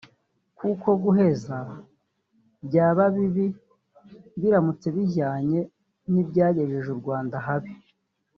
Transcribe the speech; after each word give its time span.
kuko 0.57 0.87
guheza 1.03 1.57
byaba 2.65 3.03
bibi 3.15 3.47
biramutse 4.41 4.87
bijyanye 4.95 5.59
n’ibyagejeje 6.11 6.89
u 6.93 6.99
Rwanda 7.01 7.35
ahabi 7.41 7.71